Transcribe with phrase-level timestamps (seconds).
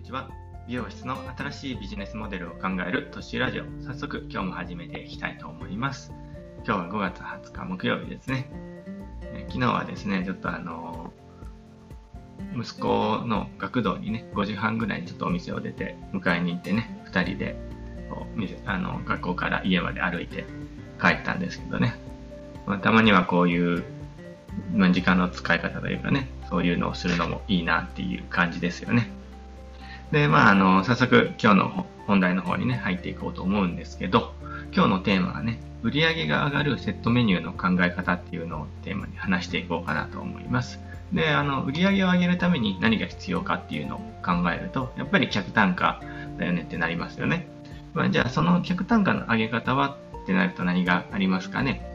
[0.00, 0.30] にちは。
[0.66, 3.64] 美容室の新しいビジネスモデルを考えるトッシーラジオ。
[3.84, 6.10] 早速今日も始めていきたいと思います。
[6.64, 8.50] 今日は5月20日木曜日ですね。
[9.48, 11.12] 昨日はですね、ちょっとあの
[12.56, 17.56] 息子の学童にね、5時半ぐらいにちょっとお店を出て迎えに行ってね、2人で
[18.08, 20.46] こうあの学校から家まで歩いて
[20.98, 21.94] 帰ったんですけどね。
[22.66, 23.84] まあ、たまにはこういう、
[24.72, 29.19] ま、時間の使い方というかね、そういうのをするのもいいなっていう感じですよね。
[30.12, 34.32] で、まあ、あの、早速今日の本題の方にね、入っていこうと思うんですけど、
[34.74, 40.80] 今日のテーマはね、売上が上がるセットメニューの考え方っていうのをテーマに話していこうかなと思います。
[41.12, 46.00] で、あの、売上を上げるために何が必要かっていうのを考えると、やっぱり客単価
[46.38, 47.48] だよねってなりますよね。
[47.94, 51.89] まあ、じゃあ、その客単価の上げ方はってなると何がありますかね？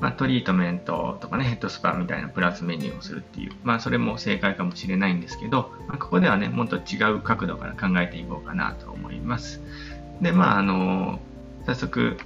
[0.00, 9.62] まあ、トリートメントとかね、ヘッドスパみたいなプラスメニューをするっていう、まあ、それも正解かもしれないんですけど、まあ、ここではね、もっと違う角度から考えていこうかなと思います。
[10.20, 11.20] で、まあ、あの、
[11.66, 12.18] 早速、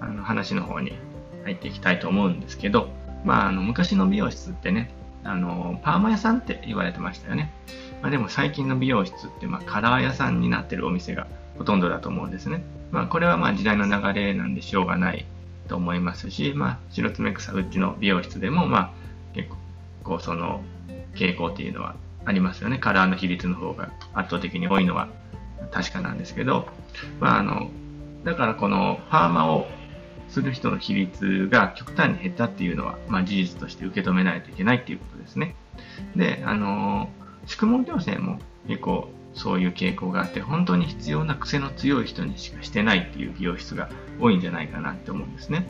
[0.00, 0.92] あの、話の方に
[1.44, 2.88] 入っていきたいと思うんですけど、
[3.24, 4.90] まあ、あの、昔の美容室ってね、
[5.24, 7.52] あの、パーマ屋さんって言われてましたよね。
[8.02, 11.26] まあ、でも最近の美容室って、まあ、カラー屋さんになってるお店が
[11.58, 12.62] ほとんどだと思うんですね。
[12.90, 15.24] まあ、これはまあ時代の流れなんでしょうがない
[15.66, 18.90] と思いますし、まあ、白爪草うちの美容室でも、まあ、
[19.34, 19.50] 結
[20.04, 20.62] 構その
[21.14, 22.78] 傾向っていうのはありますよね。
[22.78, 25.08] カラーの比率の方が圧倒的に多いのは
[25.70, 26.66] 確かなんですけど、
[27.20, 27.70] まあ、あの、
[28.24, 29.66] だからこのパーマを
[30.28, 35.54] する人の比率が極端に減ったっていうのは、まあ、事実として受け止めないといけないっていうことですね。
[36.16, 37.08] で、あの、
[37.46, 45.66] 宿毛矯正も結構そういう傾向があって、本当に必要な癖の強い人にしかしてないっていう美容室が多いんじゃないかなって思うんですね。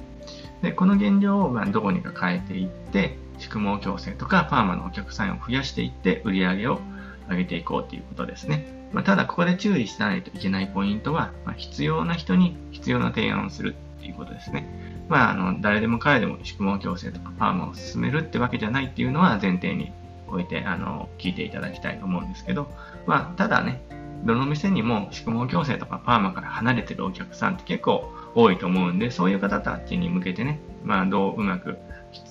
[0.63, 6.81] で、この現状をまどこにか変えていって、宿毛矯正とかパーマのお客さんを増やしていって売り上げを
[7.29, 8.89] 上げていこうということですね。
[8.93, 15.05] まあ、ただ、ここで注意しないといけないポイントは、まあ、必要な人に必要な提案をするっていうことですね。
[15.09, 19.93] まあ、あの、誰でも彼でも宿毛矯正とかパーマを進めるってわけじゃないっていうのは前提に
[20.29, 22.69] 置いて、あの、聞いていただきたいと思うんですけど、
[23.07, 23.83] まあ、ただね、
[24.25, 31.79] どの店にも宿毛矯正とかパーマから離れてるお客さんって結構多いと思うんで、そういう方たちに向けてね、まあ、どううまく、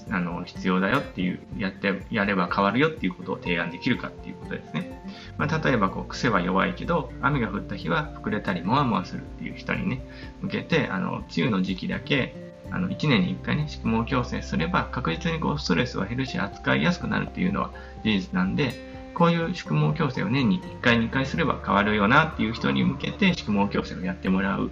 [0.10, 5.04] あの、必要だよっていう、やって、やれば変わるよっていうことを提案できるかっていうことですね。
[5.38, 10.06] まあ、例えば、こう、癖は弱いけど、雨が降った日は膨れたり、もわもわするっていう人にね、
[10.42, 17.72] 向けて、あの、梅雨の時期だけ、あの、1年に1回ね、宿毛矯正すれば、確実にこう、ストレスは減るし、扱いやすくなるっていうのは
[18.04, 18.74] 事実なんで、
[19.14, 24.72] こういう宿毛矯正を年に1回、2回すれば変わるよなっていう人に向けて宿毛矯正をやってもらう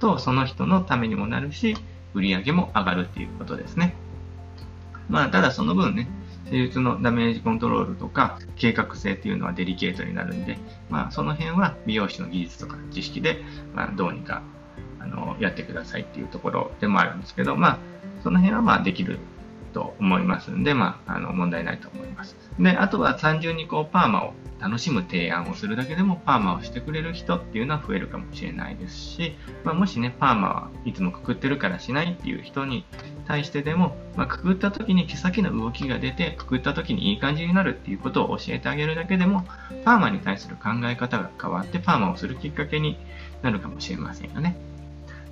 [0.00, 1.76] と、その人のためにもなるし、
[2.14, 3.94] 売り上げも上がるっていうことですね。
[5.08, 6.08] まあ、ただその分ね、
[6.50, 13.42] 施術のダメージコントロールとか計画性っていうのはデリケートになるんで、まあ、その辺は美容師の技術とか知識で、
[13.74, 14.42] まあ、どうにか
[15.00, 17.78] あのやってくださいっていうところでもあるんですけど、まあ、
[18.22, 19.18] その辺はまあできる
[19.72, 22.36] と思いますんで、まあ、あの問題ないと思います。
[22.58, 32.84] で、あとは単純にこうパーマを楽しむ提案をするだけでもパーマをしてくれる人っていうのは増えるかもしれないですし、まあ、もしね、パーマはいつもくくってるからしないっていう人に
[33.26, 39.44] 対してでも、まあ、くくった時に毛先の動きが出て、くくった時にいい感じになるっていうことを教えてあげるだけでも、
[39.84, 42.98] パーマに対する考え方が変わってパーマをするきっかけに
[43.42, 44.56] なるかもしれませんよね。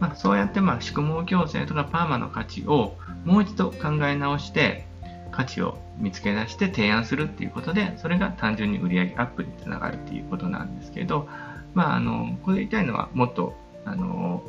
[0.01, 4.87] まあ、そうやってまあ宿毛矯正とかパーマの価値をもう一度考え直して
[5.33, 11.29] 価値を見つけ出して提案するっていうことでそれが単純に売上アップにつながるっていうことなんですけど、
[11.75, 13.55] まあ、あのここで言いたいのはもっと
[13.85, 14.43] あの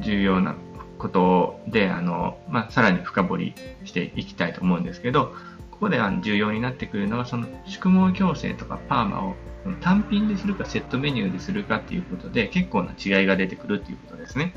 [0.00, 0.56] 重要な
[0.98, 5.34] ことであの、まあ、さらに深掘りしていきたいと思うんですけど
[5.74, 9.34] ここで重要になってくるのはその宿毛矯正とかパーマを
[9.80, 14.54] 単品でするかセットメニューでするかっていうことで結構な違いが出てくるっていうことですね。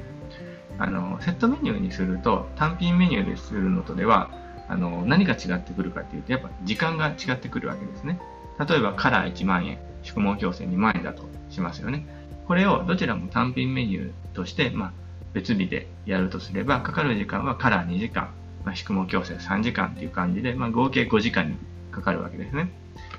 [0.78, 4.30] あの、セットメニューにすると単品メニューでするのとでは、
[4.68, 8.20] あの、何が違ってくるかっていうと、やっぱ時間が違ってくるわけですね。
[8.60, 12.06] 例えばカラー1万円、宿毛矯正2万円だとしますよね。
[12.48, 14.92] これをどちらも単品メニューとして、まあ、
[15.34, 18.30] 別日でやるとすれば、かかる時間はカラー2時間、
[18.68, 21.56] まあ、宿毛矯正3時間っていう感じで、まあ、合計5時間に
[21.90, 22.70] かかるわけですね。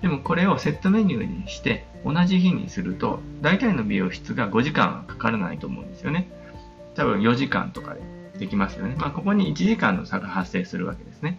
[0.03, 6.31] でもこれをセットメニューにして同じ日にすると大体の美容室が5時間はかからないと思うんですよね。
[6.95, 8.00] 多分4時間とかで
[8.39, 8.95] できますよね。
[8.99, 11.39] まあここに1時間の差が発生するわけですね。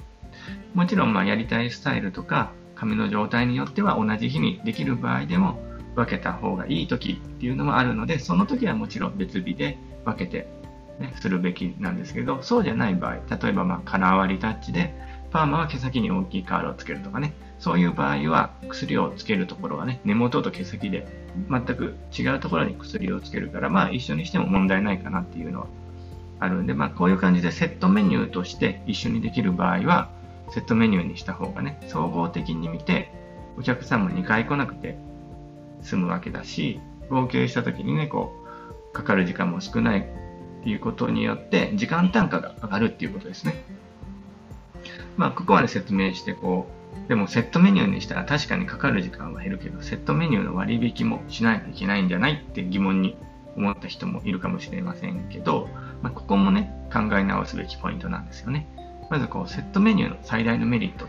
[0.74, 5.62] もちろんまやりたいスタイルとか髪の状態によっては同じ日にできる場合でも
[5.96, 10.48] 分けた方がいい時っていうのもあるのでその時はもちろん別日で分けて、
[11.00, 14.94] ね、するべきなんですけどそうじゃない場合例えばまあカラー割りタッチで
[15.32, 21.08] パーマは毛先に大きいカールをつけるとかね、そういう場合は薬をつけるところはね、根元と毛先で
[21.50, 25.68] 全く違うところに薬をつけるから、まあ一緒にしても問題ないかなっていうのは
[26.40, 30.10] あるんで、まあこういう感じでセットメニューとして一緒にできる場合は、
[30.52, 33.12] セットメニューにした方がね、総合的に見て、
[33.58, 34.98] お客さんも2回来なくて
[35.82, 36.80] 済むわけだし、
[37.10, 38.34] 合計した時にね、こ
[38.92, 40.08] う、かかる時間も少ない
[40.62, 43.64] っていうことによって、時間単価が上がるっていうことですね。
[45.18, 46.68] まあ、ここまで説明して、こ
[47.06, 53.18] う、でもセットメニューにしたら確かにかかる時間は減るけど、セットメニューの割引もしないといけないんじゃないって疑問に
[53.56, 55.68] 思った人もいるかもしれませんけど、
[56.02, 58.68] まあ、ここもね、考え直すべきポイントなんですよね。
[59.10, 61.06] まずこう、セットメニューの最大のメリット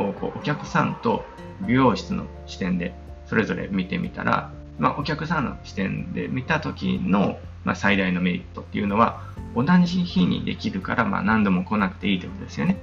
[0.00, 1.24] をこうお客さんと
[1.66, 2.94] 美容室の視点で
[3.26, 9.22] それぞれ見てみたら、まあ、お客さんの視点で見た時の、まあ、最大のメリットっていうのは
[9.54, 12.76] 同じ日にできるから、まあ、何度も来なくていいということですよね。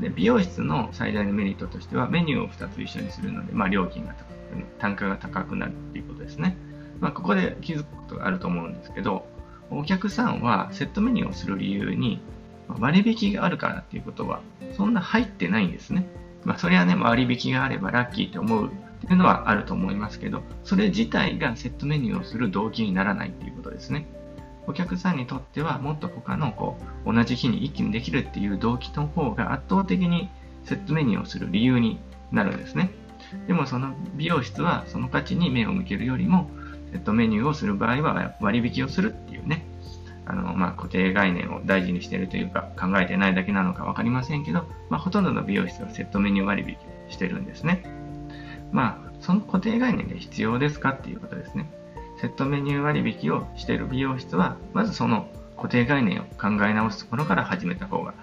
[0.00, 4.30] で美容室の最大のメリットとしてはメニューを2つ一緒にするので、まあ、料金が高く
[4.78, 6.56] 単価が高くなるっていうことですね。
[7.00, 9.26] まあ、ここで気づくことがあると思うんですけど
[9.70, 12.20] お客さんはセットメニューをする理由に
[12.78, 14.40] 割引があるからっていうことは
[14.76, 16.06] そんな入ってないんですね。
[16.44, 18.70] まあ、それはね、割引があればラッキーって思う
[19.04, 24.06] っていうのはあると思いますけど、それ自体がセットメニューをする動機にならないっていうことですね。
[24.66, 30.28] お客さんにとってはもっと他のこう同じ日に一気にできるっていう動機の方が圧倒的に
[30.64, 31.98] セットメニューをする理由に
[32.30, 32.90] なるんですね。
[33.46, 36.50] でもその美容室はその価値に目を向けるよりも、
[36.92, 39.64] セットメニューをする場合は割引をするっていうね、
[40.26, 46.76] あの、まあ、固定概念を大事にしているというか、考えてないだけなのか分かりませんけど、まあ、ほとんどの美容室はセットメニュー割引
[47.08, 47.82] してるんですね。
[48.72, 51.70] まあ、その固定概念で必要ですかっていうことですね。
[52.20, 58.14] セットメニュー割引をしている美容室は、まずその固定概念を考え直すところから始めた方が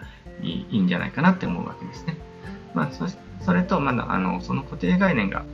[0.41, 2.17] いいいいんじゃないかなって思うわけですね。
[2.73, 3.05] まあ、そ
[3.41, 5.45] それと、まだ、あの、その固定概念が、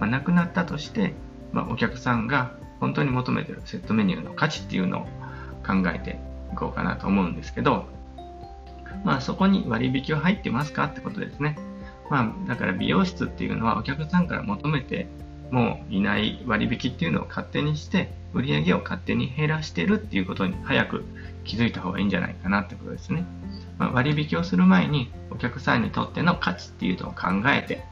[0.00, 1.14] まあ、なくなったとして、
[1.52, 5.02] まあ、お客さんが本当に求めてるセットメニューの価値っていうのを
[5.66, 6.18] 考えて
[6.52, 7.86] いこうかなと思うんですけど、
[9.04, 11.56] まあそこに割引は入ってますかってことですね。
[12.10, 15.06] まあだから美容室っていうのはお客さんから求めて
[15.50, 21.04] もういない割引っていうのを勝手にして売り上げを勝手に減らしてるっていうことに早く
[21.44, 23.24] 気づいた方がいいんじゃないかなってことですね。
[23.78, 27.84] まあ、割引をする前にお客さんにとっての価値っていうのを考えて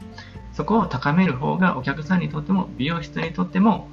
[0.53, 3.87] そこを高める方がお客さんにとっても美容室にとっても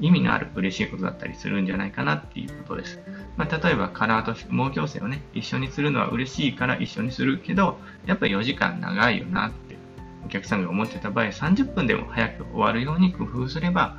[0.00, 3.00] 意味のある嬉しいことだったりするんじゃないかなっていうことです。
[3.36, 9.76] まあ、例えばカラーと毛矯正をね、一緒にするのは嬉しいから一緒にするけど、やっぱり4時間長いよなって
[10.24, 13.96] お客さんが思ってた場合、30分でも早く終わるように工夫すれば、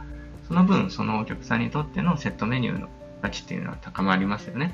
[0.48, 2.88] その分そのお客さんにとってのセットメニューの
[3.22, 4.72] 価値っていうのは高まりますよね。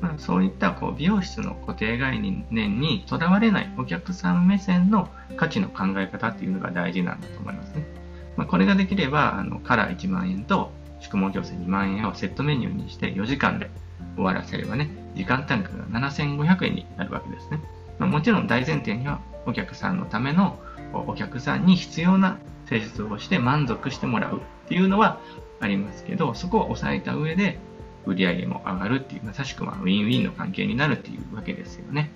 [0.00, 7.99] まあ、そういったこう美容室の固定概念にとらわれないお客さん目線の価値の考え方っていうのが大事なんだと思いますね。
[8.36, 13.70] まあ、これができれば、あのカラー1万円と宿毛矯正2万円をセットメニューにして4時間で
[14.16, 17.60] 終わらせればね、時間単価が7500円になるわけですね。
[17.98, 20.58] まあ、もちろん大前提にはお客さんのための
[20.92, 25.20] お客さんに必要な施術をして満足してもらうっていうのは
[25.60, 27.58] ありますけど、そこを抑えた上で
[28.06, 32.10] 売り上げも上がるっていう、まさしくまウィンウィンの関係になるっていうわけですよね。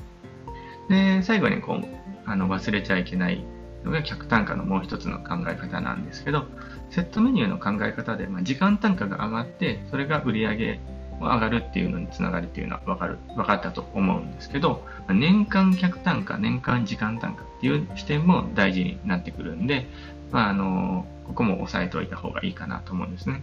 [0.89, 1.87] で、最後にこう、
[2.27, 3.45] あの忘れちゃいけない
[3.85, 6.47] のが客単価のもう一つの考え方なんですけど、
[6.91, 10.81] セットメニューの考え方で、まあ、時間単価が上がって、それが売り上げ
[11.21, 19.87] 上がるっていうのにつながるっていうのは分かる、分かったと思うんですけど、年間客単価、年間時間単価っていう視点も大事になってくるんで、
[20.31, 23.43] まあ、あの、ここも押さえておいた方がいいかなと思うんですね。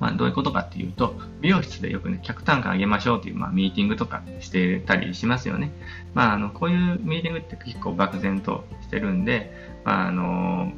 [0.00, 5.72] まあ、どういうことかっていうと、美容室でよくね、客単価上げましょうっていう、まあ、ミーティングとかしてたりしますよね。
[6.14, 9.52] まあ、あの、こういうミーティングって結構漠然としてるんで、
[9.84, 10.72] まあ、あの、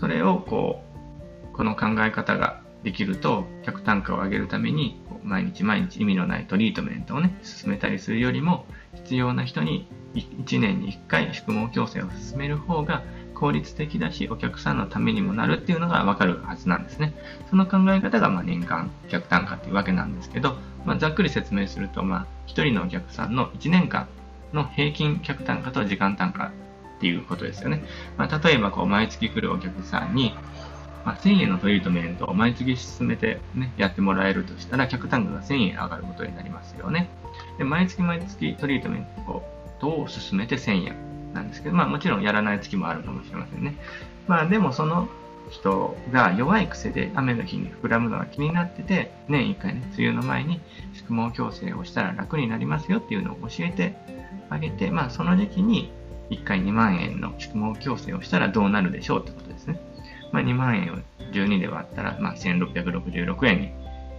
[0.00, 0.82] それをこ
[1.52, 13.02] う、この考え方ができると、客単価を上げるために、毎日毎日意味のないトリートメントをね、進めたりするよりも、必要な人に1年に1回宿毛矯正を進める方が
[13.38, 17.14] 効率的だし、お客さんのためにもなるっていうのがわかるはずなんですね。
[17.50, 24.08] その考え方がま年間客単価っていうわけなんですけど、まあ、ざっくり説明すると、まあ、1人のお客さんの1年間
[24.52, 26.50] の平均客単価と時間単価っ
[27.00, 27.84] ていうことですよね。
[28.16, 30.32] まあ、例えばこう毎月来るお客さんに、
[31.04, 37.10] まあ、1000円のトリートメントを毎月進めて、ね、やってもらえるとしたら、客単価が1000円上がることになりますよね。
[37.58, 39.06] で毎月毎月トリートメン
[39.78, 43.76] トを進めて1000円なんですけど、まあもちろんやらない月もあるかもしれませんね。
[44.26, 45.08] まあでもその
[45.50, 50.60] 人が弱い癖で雨の日に膨らむのが気になってて、年1回ね、梅雨の前に
[50.94, 53.96] 宿毛矯正をしたら楽になりますよっていうのを教えて
[54.50, 55.92] あげて、まあその時期に
[56.30, 59.80] 1回2万円の宿毛矯正をしたらどうなるでしょうってことですね。
[60.32, 60.96] まあ2万円を
[61.32, 63.70] 12で割ったら、まあ1666円に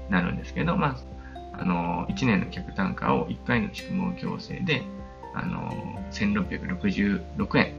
[0.09, 0.95] なるんですけど、ま
[1.53, 4.83] あ、あの、1年の客単価を1回の宿毛矯正で、
[5.37, 5.71] あの、
[6.11, 7.73] 1666円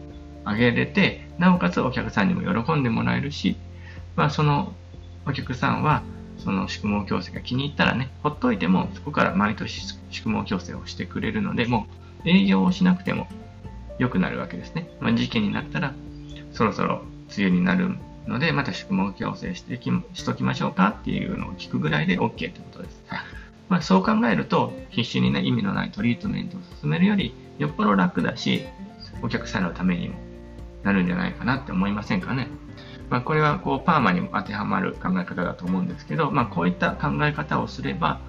[0.46, 3.56] 上げれて、なおかつお客さんにも喜んでもらえるし、
[4.16, 4.72] まあ、その
[5.26, 6.02] お客さんは、
[6.38, 11.86] その宿毛矯正が気に入ったらね、ほっといても、そこから毎年宿毛矯正をしてくれるので、も
[12.24, 13.26] う営業をしなくても
[13.98, 14.88] 良くなるわけですね。
[15.00, 15.94] まあ、時期になったら、
[16.52, 17.02] そろそろ
[17.36, 17.96] 梅雨になる
[18.26, 23.02] ので、また宿毛矯正してきしときましょうかっていうのを聞くぐらいで OK ってことです。
[23.68, 28.64] まあ、そう考えると、必死にね、意味のないトリートメントを進めるより、よっぽど楽だし、
[29.22, 30.14] お客さんのためにも
[30.84, 32.48] なるんじゃないかなって思いませんかね。
[33.10, 38.20] まあ、これはこうパーマにも当てはまる考え方だと思うんですけど、まあ、こういった考え方をすれば、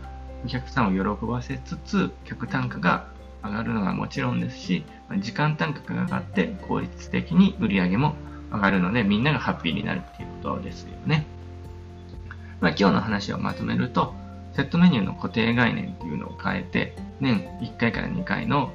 [0.44, 3.08] お客さんを喜ばせつつ、客単価が
[3.44, 4.84] 上がるのはもちろんですし、
[5.18, 8.16] 時間単価が上がって効率的に売り上げも
[8.52, 11.26] 上がるので、みんながハッピーになるっていうことですよね。
[12.62, 14.14] まあ、今日の話をまとめると、
[14.54, 18.72] セットメニューの固定概念っていうのを変えて、年1回から2回の、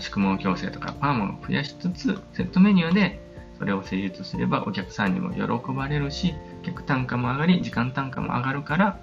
[0.00, 3.20] 宿毛矯正とかパーマを増やしつつ、セットメニューで
[3.58, 9.00] それを施術すればお客さんにも喜ばれるし、客単価も上がり、時間単価も上がるから、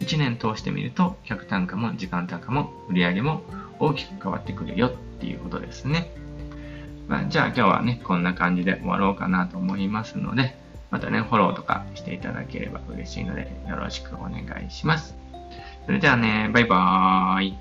[0.00, 3.42] 1年通してみると、客単価も時間単価も売り上げも
[3.78, 6.10] 大きく変わってくるよっていうことですね。
[7.08, 10.56] まあ、じゃあ今日はね、こんな感じで終わろうかなと思いますので、
[10.90, 15.21] またね、フォローとかしていただければ嬉しいので、よろしくお願いします。
[15.84, 17.58] それではね、バイバーイ。